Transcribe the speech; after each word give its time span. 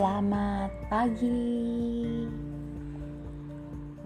Selamat 0.00 0.72
pagi. 0.88 1.60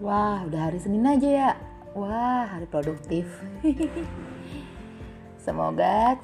Wah, 0.03 0.43
udah 0.43 0.67
hari 0.67 0.75
Senin 0.75 1.07
aja 1.07 1.23
ya. 1.23 1.51
Wah, 1.95 2.51
hari 2.51 2.67
produktif. 2.67 3.23
Semoga 5.47 6.19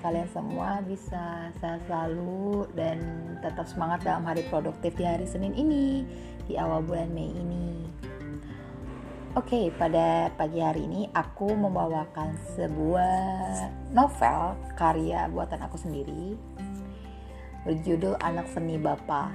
kalian 0.00 0.32
semua 0.32 0.80
bisa 0.88 1.52
sehat 1.60 1.84
selalu 1.84 2.64
dan 2.72 3.04
tetap 3.44 3.68
semangat 3.68 4.00
dalam 4.00 4.24
hari 4.24 4.48
produktif 4.48 4.96
di 4.96 5.04
hari 5.04 5.28
Senin 5.28 5.52
ini, 5.60 6.08
di 6.48 6.56
awal 6.56 6.80
bulan 6.80 7.12
Mei 7.12 7.36
ini. 7.36 7.84
Oke, 9.36 9.68
pada 9.76 10.32
pagi 10.40 10.64
hari 10.64 10.88
ini 10.88 11.12
aku 11.12 11.52
membawakan 11.52 12.32
sebuah 12.56 13.60
novel 13.92 14.56
karya 14.72 15.28
buatan 15.28 15.60
aku 15.68 15.76
sendiri 15.76 16.51
berjudul 17.62 18.18
Anak 18.18 18.50
Seni 18.50 18.74
Bapa. 18.74 19.30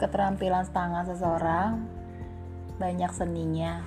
Keterampilan 0.00 0.68
tangan 0.72 1.04
seseorang 1.08 1.72
banyak 2.76 3.12
seninya. 3.12 3.80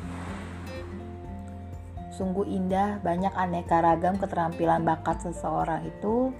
Sungguh 2.13 2.49
indah, 2.49 2.99
banyak 2.99 3.31
aneka 3.37 3.79
ragam 3.79 4.17
keterampilan 4.17 4.83
bakat 4.83 5.21
seseorang 5.23 5.85
itu. 5.85 6.33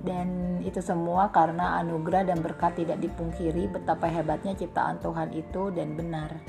Dan 0.00 0.60
itu 0.64 0.80
semua 0.80 1.28
karena 1.28 1.76
anugerah 1.84 2.24
dan 2.24 2.40
berkat 2.40 2.80
tidak 2.80 3.04
dipungkiri 3.04 3.68
betapa 3.68 4.08
hebatnya 4.08 4.56
ciptaan 4.56 4.96
Tuhan 5.04 5.36
itu 5.36 5.68
dan 5.76 5.92
benar. 5.92 6.40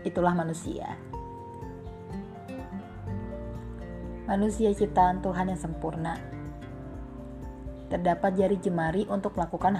Itulah 0.00 0.32
manusia 0.32 0.96
manusia 4.26 4.74
ciptaan 4.74 5.22
Tuhan 5.22 5.54
yang 5.54 5.60
sempurna. 5.60 6.18
Terdapat 7.86 8.34
jari 8.34 8.58
jemari 8.58 9.06
untuk 9.06 9.38
melakukan 9.38 9.78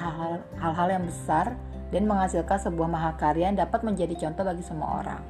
hal-hal 0.55 0.89
yang 0.89 1.03
besar 1.03 1.59
dan 1.91 2.07
menghasilkan 2.07 2.59
sebuah 2.63 2.87
mahakarya 2.87 3.51
yang 3.51 3.59
dapat 3.59 3.83
menjadi 3.83 4.15
contoh 4.27 4.47
bagi 4.47 4.63
semua 4.63 5.03
orang. 5.03 5.23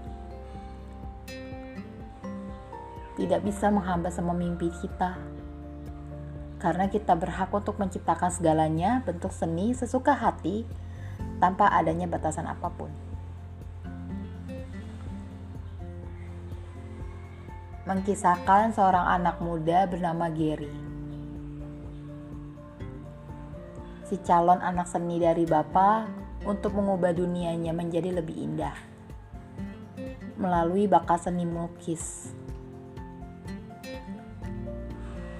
Tidak 3.17 3.41
bisa 3.41 3.73
menghambat 3.73 4.13
semua 4.13 4.37
mimpi 4.37 4.69
kita, 4.69 5.17
karena 6.61 6.85
kita 6.93 7.17
berhak 7.17 7.49
untuk 7.49 7.81
menciptakan 7.81 8.29
segalanya 8.29 9.01
bentuk 9.09 9.33
seni 9.33 9.73
sesuka 9.73 10.13
hati 10.13 10.69
tanpa 11.41 11.73
adanya 11.73 12.05
batasan 12.05 12.45
apa 12.45 12.69
pun. 12.69 13.06
Mengkisahkan 17.87 18.75
seorang 18.75 19.07
anak 19.15 19.39
muda 19.39 19.87
bernama 19.87 20.27
Gary. 20.27 20.75
Si 24.03 24.19
calon 24.27 24.59
anak 24.59 24.91
seni 24.91 25.23
dari 25.23 25.47
bapak 25.47 26.11
untuk 26.51 26.75
mengubah 26.75 27.15
dunianya 27.15 27.71
menjadi 27.71 28.11
lebih 28.11 28.35
indah 28.35 28.75
melalui 30.35 30.91
bakat 30.91 31.31
seni 31.31 31.47
melukis. 31.47 32.35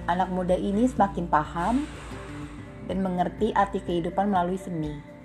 Anak 0.07 0.31
muda 0.31 0.55
ini 0.55 0.87
semakin 0.87 1.27
paham 1.27 1.83
dan 2.87 3.03
mengerti 3.03 3.51
arti 3.51 3.83
kehidupan 3.83 4.31
melalui 4.31 4.55
seni. 4.55 5.16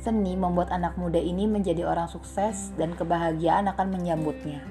Seni 0.00 0.32
membuat 0.32 0.72
anak 0.72 0.96
muda 0.96 1.20
ini 1.20 1.44
menjadi 1.44 1.84
orang 1.84 2.08
sukses 2.08 2.72
dan 2.80 2.96
kebahagiaan 2.96 3.68
akan 3.68 3.92
menyambutnya. 3.92 4.64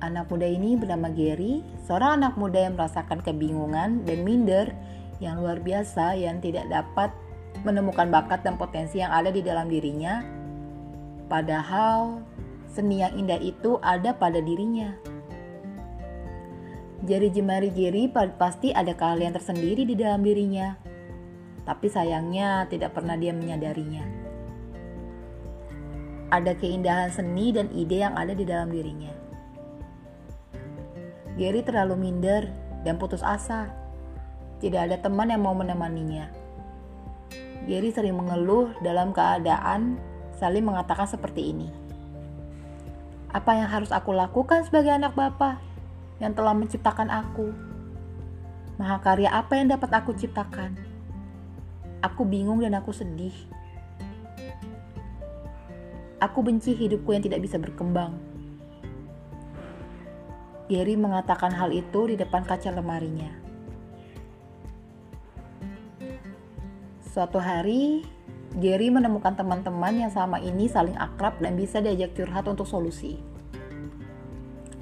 Anak 0.00 0.32
muda 0.32 0.48
ini 0.48 0.80
bernama 0.80 1.12
Gary, 1.12 1.60
seorang 1.84 2.24
anak 2.24 2.40
muda 2.40 2.64
yang 2.64 2.72
merasakan 2.72 3.20
kebingungan 3.20 4.04
dan 4.08 4.18
minder 4.24 4.72
yang 5.20 5.40
luar 5.40 5.60
biasa 5.60 6.16
yang 6.16 6.40
tidak 6.40 6.68
dapat 6.72 7.12
menemukan 7.64 8.08
bakat 8.08 8.44
dan 8.44 8.56
potensi 8.60 9.00
yang 9.00 9.12
ada 9.12 9.28
di 9.28 9.40
dalam 9.44 9.68
dirinya. 9.68 10.24
Padahal 11.26 12.24
seni 12.68 13.04
yang 13.04 13.12
indah 13.16 13.40
itu 13.40 13.80
ada 13.84 14.12
pada 14.16 14.40
dirinya. 14.40 15.15
Jari 17.04 17.28
jemari 17.28 17.68
Jerry 17.76 18.08
pasti 18.08 18.72
ada 18.72 18.96
keahlian 18.96 19.36
tersendiri 19.36 19.84
di 19.84 19.92
dalam 19.92 20.24
dirinya. 20.24 20.72
Tapi 21.68 21.92
sayangnya 21.92 22.64
tidak 22.72 22.96
pernah 22.96 23.20
dia 23.20 23.36
menyadarinya. 23.36 24.06
Ada 26.32 26.56
keindahan 26.56 27.12
seni 27.12 27.52
dan 27.52 27.68
ide 27.76 28.00
yang 28.00 28.16
ada 28.16 28.32
di 28.32 28.48
dalam 28.48 28.72
dirinya. 28.72 29.12
Gary 31.36 31.60
terlalu 31.60 32.00
minder 32.00 32.48
dan 32.80 32.96
putus 32.96 33.20
asa. 33.20 33.68
Tidak 34.56 34.88
ada 34.88 34.96
teman 34.96 35.28
yang 35.28 35.44
mau 35.44 35.52
menemaninya. 35.52 36.32
Gary 37.68 37.92
sering 37.92 38.16
mengeluh 38.16 38.72
dalam 38.80 39.12
keadaan 39.12 40.00
saling 40.40 40.64
mengatakan 40.64 41.04
seperti 41.04 41.52
ini. 41.52 41.68
Apa 43.36 43.52
yang 43.52 43.68
harus 43.68 43.92
aku 43.92 44.16
lakukan 44.16 44.64
sebagai 44.64 44.96
anak 44.96 45.12
bapak? 45.12 45.60
Yang 46.20 46.32
telah 46.32 46.56
menciptakan 46.56 47.12
aku. 47.12 47.52
Mahakarya 48.76 49.32
apa 49.32 49.56
yang 49.56 49.72
dapat 49.72 49.90
aku 49.92 50.12
ciptakan? 50.12 50.76
Aku 52.04 52.28
bingung 52.28 52.60
dan 52.60 52.76
aku 52.76 52.92
sedih. 52.92 53.32
Aku 56.20 56.40
benci 56.40 56.72
hidupku 56.72 57.12
yang 57.12 57.24
tidak 57.24 57.44
bisa 57.44 57.60
berkembang. 57.60 58.16
Gary 60.66 60.98
mengatakan 60.98 61.54
hal 61.54 61.70
itu 61.70 62.10
di 62.10 62.16
depan 62.18 62.42
kaca 62.42 62.72
lemarinya. 62.74 63.30
Suatu 67.04 67.40
hari, 67.40 68.04
Gary 68.56 68.92
menemukan 68.92 69.36
teman-teman 69.36 69.94
yang 70.04 70.12
sama 70.12 70.40
ini 70.40 70.68
saling 70.68 70.96
akrab 70.96 71.36
dan 71.40 71.56
bisa 71.56 71.80
diajak 71.80 72.12
curhat 72.16 72.44
untuk 72.48 72.64
solusi. 72.64 73.35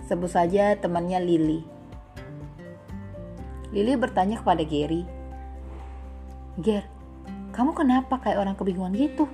Sebut 0.05 0.29
saja 0.29 0.77
temannya 0.77 1.21
Lily. 1.25 1.61
Lily 3.75 3.95
bertanya 3.99 4.39
kepada 4.39 4.63
Gary, 4.63 5.03
Ger, 6.63 6.87
kamu 7.51 7.75
kenapa 7.75 8.23
kayak 8.23 8.39
orang 8.39 8.55
kebingungan 8.55 8.95
gitu? 8.95 9.27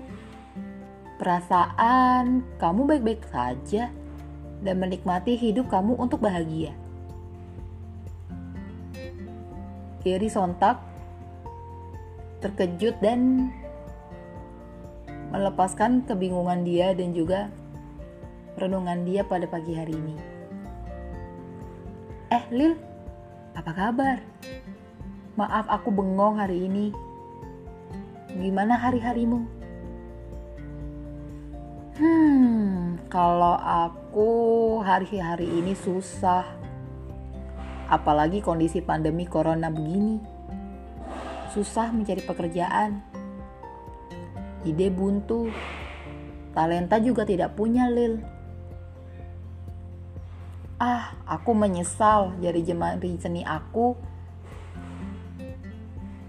Perasaan 1.21 2.41
kamu 2.57 2.89
baik-baik 2.89 3.29
saja 3.29 3.93
dan 4.65 4.77
menikmati 4.81 5.37
hidup 5.37 5.69
kamu 5.69 6.01
untuk 6.01 6.25
bahagia. 6.25 6.73
Gary 10.01 10.33
sontak 10.33 10.81
terkejut 12.41 12.97
dan 13.05 13.53
melepaskan 15.29 16.09
kebingungan 16.09 16.65
dia 16.65 16.97
dan 16.97 17.13
juga 17.13 17.53
renungan 18.57 19.05
dia 19.05 19.21
pada 19.29 19.45
pagi 19.45 19.77
hari 19.77 19.93
ini. 19.93 20.30
Eh 22.31 22.47
Lil, 22.55 22.79
apa 23.59 23.75
kabar? 23.75 24.23
Maaf 25.35 25.67
aku 25.67 25.91
bengong 25.91 26.39
hari 26.39 26.63
ini. 26.71 26.95
Gimana 28.31 28.79
hari-harimu? 28.79 29.51
Hmm, 31.99 33.03
kalau 33.11 33.59
aku 33.59 34.31
hari-hari 34.79 35.51
ini 35.51 35.75
susah. 35.75 36.47
Apalagi 37.91 38.39
kondisi 38.39 38.79
pandemi 38.79 39.27
corona 39.27 39.67
begini. 39.67 40.23
Susah 41.51 41.91
mencari 41.91 42.23
pekerjaan. 42.23 43.03
Ide 44.63 44.87
buntu. 44.95 45.51
Talenta 46.55 47.03
juga 47.03 47.27
tidak 47.27 47.59
punya, 47.59 47.91
Lil. 47.91 48.23
Ah, 50.81 51.13
aku 51.29 51.53
menyesal 51.53 52.41
jari 52.41 52.65
jemari 52.65 53.21
seni 53.21 53.45
aku 53.45 54.01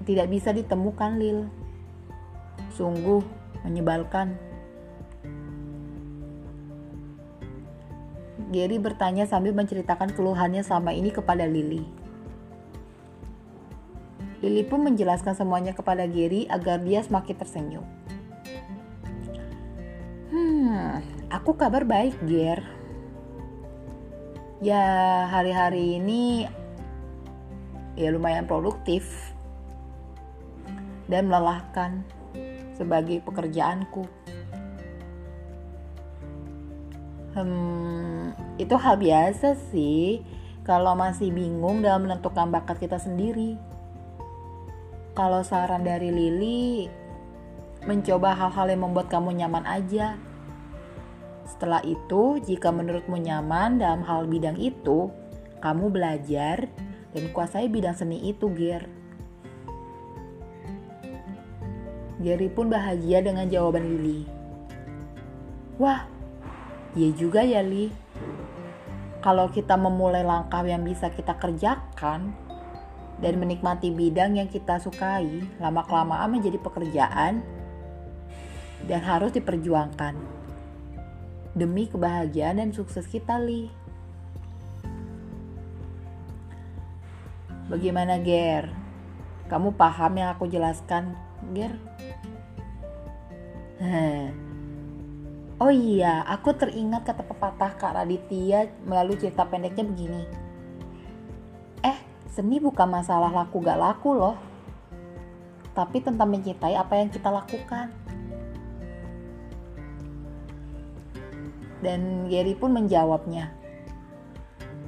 tidak 0.04 0.28
bisa 0.28 0.52
ditemukan, 0.52 1.16
Lil. 1.16 1.48
Sungguh 2.76 3.24
menyebalkan. 3.64 4.36
Gary 8.52 8.76
bertanya 8.76 9.24
sambil 9.24 9.56
menceritakan 9.56 10.12
keluhannya 10.12 10.68
selama 10.68 10.92
ini 10.92 11.16
kepada 11.16 11.48
Lily. 11.48 11.88
Lily 14.44 14.68
pun 14.68 14.84
menjelaskan 14.84 15.32
semuanya 15.32 15.72
kepada 15.72 16.04
Gary 16.12 16.44
agar 16.52 16.84
dia 16.84 17.00
semakin 17.00 17.36
tersenyum. 17.40 17.88
Hmm, 20.28 21.00
aku 21.32 21.56
kabar 21.56 21.88
baik, 21.88 22.20
Ger 22.28 22.81
ya 24.62 25.26
hari-hari 25.26 25.98
ini 25.98 26.46
ya 27.98 28.14
lumayan 28.14 28.46
produktif 28.46 29.34
dan 31.10 31.28
melelahkan 31.28 32.06
sebagai 32.78 33.20
pekerjaanku. 33.26 34.06
Hmm, 37.32 38.38
itu 38.62 38.76
hal 38.78 39.02
biasa 39.02 39.58
sih 39.72 40.22
kalau 40.62 40.94
masih 40.94 41.34
bingung 41.34 41.82
dalam 41.82 42.06
menentukan 42.06 42.54
bakat 42.54 42.78
kita 42.80 43.02
sendiri. 43.02 43.58
Kalau 45.12 45.44
saran 45.44 45.84
dari 45.84 46.08
Lili, 46.08 46.88
mencoba 47.84 48.32
hal-hal 48.32 48.72
yang 48.72 48.88
membuat 48.88 49.12
kamu 49.12 49.36
nyaman 49.36 49.68
aja. 49.68 50.16
Setelah 51.52 51.84
itu, 51.84 52.40
jika 52.40 52.72
menurutmu 52.72 53.20
nyaman 53.20 53.78
dalam 53.78 54.08
hal 54.08 54.26
bidang 54.26 54.56
itu, 54.56 55.12
kamu 55.60 55.92
belajar 55.92 56.72
dan 57.12 57.24
kuasai 57.36 57.68
bidang 57.68 57.94
seni 57.94 58.32
itu, 58.32 58.48
Ger. 58.56 58.88
Gary 62.22 62.48
pun 62.48 62.72
bahagia 62.72 63.20
dengan 63.20 63.50
jawaban 63.50 63.84
Lili. 63.84 64.24
Wah, 65.82 66.06
Iya 66.92 67.10
juga 67.16 67.40
ya 67.40 67.64
Li. 67.64 67.88
Kalau 69.24 69.48
kita 69.48 69.80
memulai 69.80 70.28
langkah 70.28 70.60
yang 70.68 70.84
bisa 70.84 71.08
kita 71.08 71.40
kerjakan 71.40 72.36
dan 73.22 73.34
menikmati 73.40 73.94
bidang 73.94 74.36
yang 74.36 74.50
kita 74.52 74.76
sukai, 74.82 75.46
lama-kelamaan 75.62 76.36
menjadi 76.36 76.60
pekerjaan 76.60 77.40
dan 78.90 79.00
harus 79.06 79.32
diperjuangkan 79.32 80.41
demi 81.58 81.88
kebahagiaan 81.88 82.60
dan 82.60 82.70
sukses 82.72 83.08
kita, 83.08 83.40
Li. 83.40 83.72
Bagaimana, 87.72 88.20
Ger? 88.20 88.72
Kamu 89.48 89.76
paham 89.76 90.20
yang 90.20 90.36
aku 90.36 90.48
jelaskan, 90.48 91.16
Ger? 91.56 91.76
Oh 95.62 95.70
iya, 95.70 96.26
aku 96.26 96.58
teringat 96.58 97.06
kata 97.06 97.22
pepatah 97.22 97.78
Kak 97.78 97.94
Raditya 97.94 98.66
melalui 98.82 99.14
cerita 99.14 99.46
pendeknya 99.46 99.86
begini. 99.86 100.26
Eh, 101.86 101.98
seni 102.34 102.58
bukan 102.58 102.90
masalah 102.90 103.30
laku 103.30 103.62
gak 103.62 103.78
laku 103.78 104.18
loh. 104.18 104.42
Tapi 105.78 106.02
tentang 106.02 106.34
mencintai 106.34 106.74
apa 106.74 106.98
yang 106.98 107.14
kita 107.14 107.30
lakukan. 107.30 107.94
Dan 111.82 112.30
Gary 112.30 112.54
pun 112.54 112.74
menjawabnya. 112.78 113.50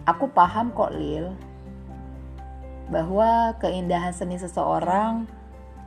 Aku 0.06 0.30
paham 0.30 0.69
kok 0.72 0.94
Lil, 0.94 1.34
bahwa 2.92 3.56
keindahan 3.57 4.13
seni 4.13 4.38
seseorang 4.38 5.25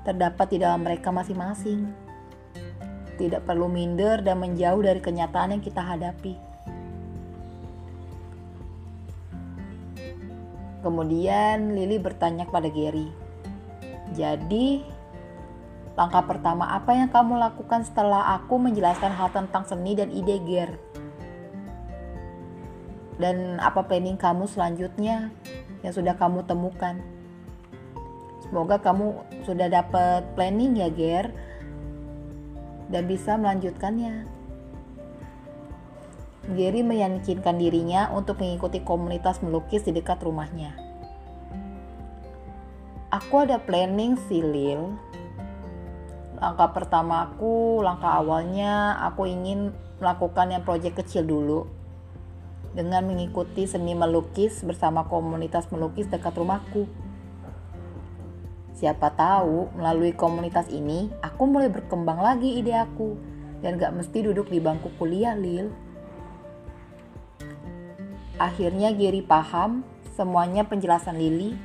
terdapat 0.02 0.50
di 0.50 0.58
dalam 0.62 0.82
mereka 0.82 1.14
masing-masing 1.14 2.06
tidak 3.16 3.48
perlu 3.48 3.66
minder 3.66 4.20
dan 4.20 4.38
menjauh 4.38 4.80
dari 4.84 5.00
kenyataan 5.00 5.56
yang 5.56 5.62
kita 5.64 5.80
hadapi. 5.80 6.36
Kemudian 10.84 11.74
Lily 11.74 11.98
bertanya 11.98 12.46
kepada 12.46 12.70
Gary, 12.70 13.10
"Jadi, 14.14 14.86
langkah 15.98 16.22
pertama 16.22 16.70
apa 16.70 16.94
yang 16.94 17.10
kamu 17.10 17.40
lakukan 17.40 17.82
setelah 17.82 18.38
aku 18.38 18.60
menjelaskan 18.60 19.10
hal 19.10 19.32
tentang 19.34 19.66
seni 19.66 19.98
dan 19.98 20.14
ide 20.14 20.38
Ger? 20.46 20.70
Dan 23.16 23.56
apa 23.60 23.84
planning 23.88 24.20
kamu 24.20 24.44
selanjutnya 24.44 25.32
yang 25.80 25.92
sudah 25.92 26.14
kamu 26.16 26.44
temukan?" 26.44 27.00
Semoga 28.46 28.78
kamu 28.78 29.42
sudah 29.42 29.66
dapat 29.66 30.22
planning 30.38 30.78
ya, 30.78 30.86
Ger 30.94 31.34
dan 32.86 33.10
bisa 33.10 33.34
melanjutkannya. 33.34 34.36
Gary 36.54 36.86
meyakinkan 36.86 37.58
dirinya 37.58 38.06
untuk 38.14 38.38
mengikuti 38.38 38.78
komunitas 38.78 39.42
melukis 39.42 39.82
di 39.82 39.90
dekat 39.90 40.22
rumahnya. 40.22 40.78
Aku 43.10 43.42
ada 43.42 43.58
planning 43.58 44.14
sih, 44.30 44.46
Lil. 44.46 44.94
Langkah 46.38 46.70
pertama 46.70 47.26
aku, 47.26 47.82
langkah 47.82 48.22
awalnya 48.22 48.94
aku 49.02 49.26
ingin 49.26 49.74
melakukan 49.98 50.54
yang 50.54 50.62
proyek 50.62 51.02
kecil 51.02 51.26
dulu. 51.26 51.66
Dengan 52.76 53.08
mengikuti 53.08 53.64
seni 53.64 53.96
melukis 53.96 54.60
bersama 54.60 55.08
komunitas 55.08 55.72
melukis 55.72 56.12
dekat 56.12 56.36
rumahku. 56.36 56.84
Siapa 58.76 59.16
tahu 59.16 59.72
melalui 59.72 60.12
komunitas 60.12 60.68
ini 60.68 61.08
aku 61.24 61.48
mulai 61.48 61.72
berkembang 61.72 62.20
lagi 62.20 62.60
ide 62.60 62.76
aku 62.76 63.16
dan 63.64 63.80
gak 63.80 63.96
mesti 63.96 64.28
duduk 64.28 64.52
di 64.52 64.60
bangku 64.60 64.92
kuliah, 65.00 65.32
Lil. 65.32 65.72
Akhirnya 68.36 68.92
Gary 68.92 69.24
paham 69.24 69.80
semuanya 70.12 70.68
penjelasan 70.68 71.16
Lily 71.16 71.56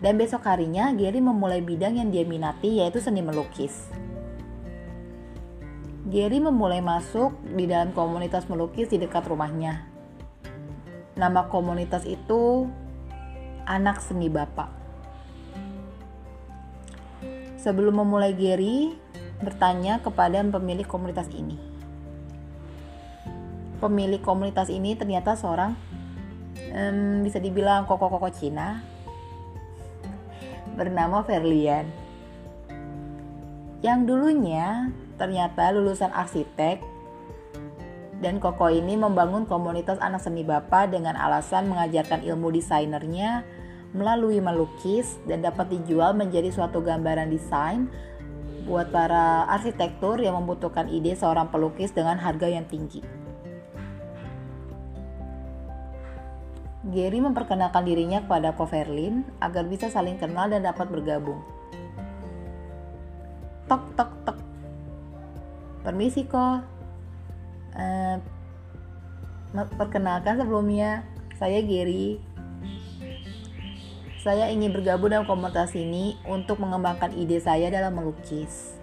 dan 0.00 0.16
besok 0.16 0.48
harinya 0.48 0.88
Gary 0.96 1.20
memulai 1.20 1.60
bidang 1.60 2.00
yang 2.00 2.08
dia 2.08 2.24
minati 2.24 2.80
yaitu 2.80 3.04
seni 3.04 3.20
melukis. 3.20 3.92
Gary 6.08 6.40
memulai 6.40 6.80
masuk 6.80 7.36
di 7.44 7.68
dalam 7.68 7.92
komunitas 7.92 8.48
melukis 8.48 8.88
di 8.88 8.96
dekat 8.96 9.28
rumahnya. 9.28 9.91
Nama 11.12 11.44
komunitas 11.52 12.08
itu 12.08 12.72
Anak 13.68 14.00
Seni 14.00 14.32
Bapak. 14.32 14.72
Sebelum 17.60 18.00
memulai 18.00 18.32
Gary 18.32 18.96
bertanya 19.44 20.00
kepada 20.00 20.40
pemilik 20.40 20.88
komunitas 20.88 21.28
ini. 21.30 21.60
Pemilik 23.76 24.22
komunitas 24.24 24.72
ini 24.72 24.96
ternyata 24.96 25.36
seorang 25.36 25.76
um, 26.72 27.20
bisa 27.20 27.38
dibilang 27.42 27.84
koko-koko 27.84 28.32
Cina 28.32 28.80
bernama 30.72 31.20
Verlian. 31.22 31.86
Yang 33.84 34.00
dulunya 34.08 34.88
ternyata 35.20 35.74
lulusan 35.74 36.14
arsitek 36.14 36.91
dan 38.22 38.38
Koko 38.38 38.70
ini 38.70 38.94
membangun 38.94 39.44
komunitas 39.50 39.98
anak 39.98 40.22
seni 40.22 40.46
bapak 40.46 40.94
dengan 40.94 41.18
alasan 41.18 41.66
mengajarkan 41.66 42.22
ilmu 42.22 42.54
desainernya 42.54 43.42
melalui 43.92 44.38
melukis 44.38 45.18
dan 45.26 45.42
dapat 45.42 45.68
dijual 45.68 46.14
menjadi 46.14 46.48
suatu 46.54 46.80
gambaran 46.80 47.28
desain 47.28 47.90
buat 48.62 48.94
para 48.94 49.50
arsitektur 49.50 50.22
yang 50.22 50.38
membutuhkan 50.38 50.86
ide 50.86 51.18
seorang 51.18 51.50
pelukis 51.50 51.90
dengan 51.90 52.16
harga 52.16 52.46
yang 52.46 52.64
tinggi. 52.70 53.02
Gary 56.82 57.22
memperkenalkan 57.22 57.86
dirinya 57.86 58.22
kepada 58.22 58.54
Ko 58.58 58.66
Verlin 58.66 59.22
agar 59.38 59.66
bisa 59.66 59.86
saling 59.86 60.18
kenal 60.18 60.50
dan 60.50 60.66
dapat 60.66 60.90
bergabung. 60.90 61.38
Tok 63.70 63.82
tok 63.94 64.10
tok. 64.26 64.38
Permisi 65.86 66.26
Ko. 66.26 66.58
Uh, 67.72 68.20
perkenalkan 69.76 70.40
sebelumnya, 70.40 71.04
saya 71.36 71.60
Gary, 71.60 72.20
saya 74.22 74.48
ingin 74.54 74.70
bergabung 74.70 75.10
dalam 75.10 75.26
komunitas 75.26 75.74
ini 75.74 76.14
untuk 76.30 76.62
mengembangkan 76.62 77.10
ide 77.18 77.42
saya 77.42 77.68
dalam 77.68 77.98
melukis. 77.98 78.78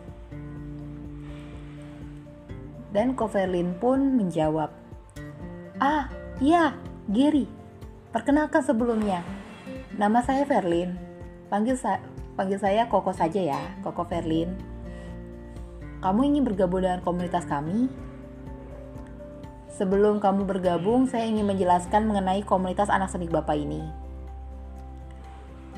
Dan 2.89 3.13
Koverlin 3.13 3.77
pun 3.77 4.17
menjawab, 4.17 4.73
Ah, 5.79 6.11
iya, 6.43 6.75
Gary. 7.07 7.47
Perkenalkan 8.11 8.59
sebelumnya. 8.59 9.23
Nama 9.95 10.19
saya 10.19 10.43
Verlin. 10.43 10.99
Panggil, 11.47 11.79
sa 11.79 12.03
panggil 12.35 12.59
saya 12.59 12.91
Koko 12.91 13.15
saja 13.15 13.39
ya, 13.39 13.61
Koko 13.79 14.03
Verlin. 14.03 14.51
Kamu 16.03 16.19
ingin 16.27 16.43
bergabung 16.43 16.83
dengan 16.83 16.99
komunitas 16.99 17.47
kami? 17.47 17.87
Sebelum 19.79 20.19
kamu 20.19 20.43
bergabung, 20.43 21.07
saya 21.07 21.23
ingin 21.23 21.47
menjelaskan 21.47 22.03
mengenai 22.03 22.43
komunitas 22.43 22.91
anak 22.91 23.15
seni 23.15 23.31
Bapak 23.31 23.55
ini. 23.55 23.79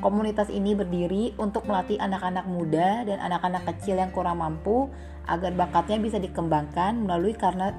Komunitas 0.02 0.50
ini 0.50 0.74
berdiri 0.74 1.38
untuk 1.38 1.70
melatih 1.70 2.02
anak-anak 2.02 2.50
muda 2.50 3.06
dan 3.06 3.22
anak-anak 3.22 3.62
kecil 3.70 4.02
yang 4.02 4.10
kurang 4.10 4.42
mampu 4.42 4.90
agar 5.30 5.54
bakatnya 5.54 6.02
bisa 6.02 6.18
dikembangkan 6.18 6.98
melalui 6.98 7.38
karena 7.38 7.78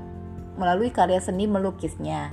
melalui 0.55 0.95
karya 0.95 1.19
seni 1.19 1.51
melukisnya. 1.51 2.31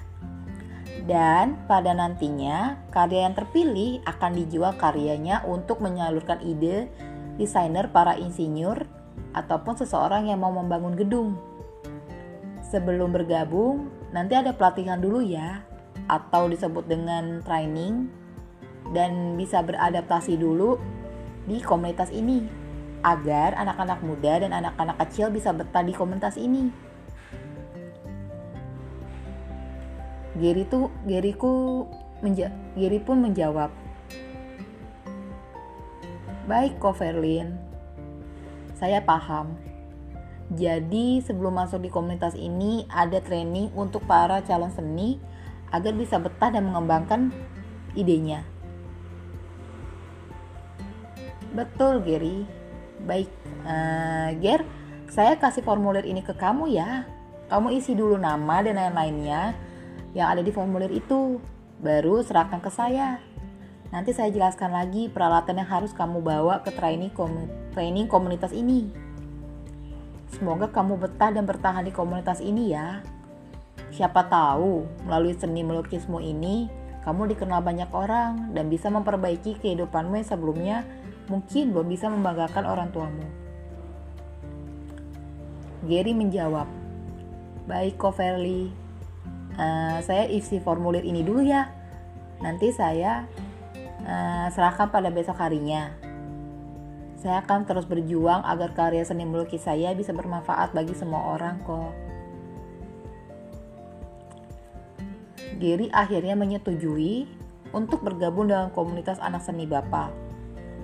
Dan 1.09 1.57
pada 1.65 1.89
nantinya, 1.97 2.77
karya 2.93 3.25
yang 3.25 3.33
terpilih 3.33 4.05
akan 4.05 4.37
dijual 4.37 4.77
karyanya 4.77 5.41
untuk 5.49 5.81
menyalurkan 5.81 6.45
ide 6.45 6.93
desainer 7.41 7.89
para 7.89 8.13
insinyur 8.21 8.85
ataupun 9.33 9.81
seseorang 9.81 10.29
yang 10.29 10.37
mau 10.37 10.53
membangun 10.53 10.93
gedung. 10.93 11.48
Sebelum 12.69 13.09
bergabung, 13.09 13.89
nanti 14.13 14.37
ada 14.37 14.53
pelatihan 14.53 15.01
dulu 15.01 15.25
ya, 15.25 15.65
atau 16.05 16.45
disebut 16.45 16.85
dengan 16.85 17.41
training. 17.41 18.09
Dan 18.93 19.37
bisa 19.37 19.61
beradaptasi 19.65 20.37
dulu 20.37 20.77
di 21.49 21.61
komunitas 21.61 22.13
ini. 22.13 22.45
Agar 23.01 23.57
anak-anak 23.57 23.99
muda 24.05 24.33
dan 24.45 24.51
anak-anak 24.53 24.97
kecil 25.07 25.33
bisa 25.33 25.49
betah 25.49 25.81
di 25.81 25.93
komunitas 25.97 26.37
ini. 26.37 26.89
Gary 30.39 30.63
tuh 30.69 30.87
Garyku 31.03 31.83
menja 32.23 32.53
Gary 32.77 33.01
pun 33.03 33.19
menjawab. 33.19 33.73
Baik 36.49 36.81
kok 36.81 36.97
Verlin 36.97 37.61
Saya 38.73 39.05
paham 39.05 39.53
Jadi 40.49 41.21
sebelum 41.21 41.61
masuk 41.61 41.85
di 41.85 41.89
komunitas 41.93 42.33
ini 42.33 42.89
ada 42.89 43.21
training 43.21 43.69
untuk 43.77 44.01
para 44.09 44.41
calon 44.41 44.73
seni 44.73 45.21
agar 45.69 45.93
bisa 45.93 46.17
betah 46.17 46.49
dan 46.49 46.65
mengembangkan 46.65 47.29
idenya. 47.93 48.41
Betul, 51.53 52.01
Gary. 52.01 52.45
Baik, 53.05 53.29
uh, 53.65 54.33
Ger, 54.41 54.65
saya 55.09 55.37
kasih 55.37 55.61
formulir 55.61 56.05
ini 56.05 56.25
ke 56.25 56.33
kamu 56.33 56.73
ya. 56.73 57.05
Kamu 57.49 57.73
isi 57.73 57.97
dulu 57.97 58.17
nama 58.17 58.61
dan 58.61 58.77
lain-lainnya 58.77 59.53
yang 60.13 60.33
ada 60.33 60.41
di 60.41 60.49
formulir 60.49 60.89
itu. 60.89 61.37
Baru 61.79 62.25
serahkan 62.25 62.59
ke 62.59 62.69
saya. 62.73 63.21
Nanti 63.89 64.13
saya 64.13 64.29
jelaskan 64.29 64.69
lagi 64.69 65.09
peralatan 65.09 65.61
yang 65.61 65.69
harus 65.69 65.89
kamu 65.95 66.21
bawa 66.21 66.61
ke 66.61 66.69
training, 66.73 67.09
komu 67.13 67.49
training 67.73 68.05
komunitas 68.05 68.53
ini. 68.53 69.08
Semoga 70.29 70.69
kamu 70.69 71.01
betah 71.01 71.33
dan 71.33 71.45
bertahan 71.49 71.85
di 71.85 71.93
komunitas 71.93 72.39
ini 72.39 72.73
ya. 72.73 73.01
Siapa 73.89 74.29
tahu 74.29 74.85
melalui 75.09 75.33
seni 75.33 75.65
melukismu 75.65 76.21
ini 76.21 76.69
kamu 77.01 77.33
dikenal 77.33 77.63
banyak 77.63 77.89
orang 77.89 78.53
dan 78.53 78.69
bisa 78.69 78.91
memperbaiki 78.91 79.57
kehidupanmu 79.57 80.19
yang 80.19 80.27
sebelumnya 80.27 80.77
mungkin 81.25 81.73
belum 81.73 81.87
bisa 81.89 82.05
membanggakan 82.11 82.65
orang 82.69 82.93
tuamu. 82.93 83.25
Gary 85.87 86.11
menjawab, 86.11 86.67
Baik 87.69 88.01
kok 88.01 88.17
uh, 88.17 89.97
saya 90.01 90.25
isi 90.25 90.57
formulir 90.57 91.05
ini 91.05 91.21
dulu 91.21 91.45
ya. 91.45 91.69
Nanti 92.41 92.73
saya 92.73 93.29
uh, 94.03 94.47
serahkan 94.49 94.89
pada 94.89 95.13
besok 95.13 95.37
harinya. 95.37 96.08
Saya 97.19 97.43
akan 97.43 97.67
terus 97.67 97.83
berjuang 97.83 98.47
agar 98.47 98.71
karya 98.71 99.03
seni 99.03 99.27
melukis 99.27 99.67
saya 99.67 99.91
bisa 99.91 100.15
bermanfaat 100.15 100.71
bagi 100.71 100.95
semua 100.95 101.35
orang 101.35 101.59
kok. 101.67 101.91
Gary 105.59 105.91
akhirnya 105.91 106.39
menyetujui 106.39 107.27
untuk 107.75 107.99
bergabung 108.07 108.47
dengan 108.47 108.71
komunitas 108.71 109.19
anak 109.19 109.43
seni 109.43 109.67
Bapak 109.67 110.15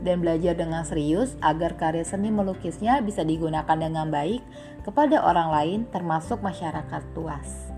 dan 0.04 0.20
belajar 0.20 0.60
dengan 0.60 0.84
serius 0.84 1.39
agar 1.39 1.80
karya 1.80 2.04
seni 2.04 2.27
melukisnya 2.27 3.00
bisa 3.00 3.24
digunakan 3.24 3.80
dengan 3.80 4.12
baik 4.12 4.44
kepada 4.84 5.24
orang 5.24 5.50
lain 5.56 5.80
termasuk 5.96 6.44
masyarakat 6.44 7.01
luas. 7.15 7.72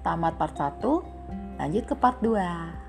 Tamat 0.00 0.40
part 0.40 0.56
1, 0.56 1.60
lanjut 1.60 1.84
ke 1.84 1.94
part 1.94 2.18
2. 2.24 2.83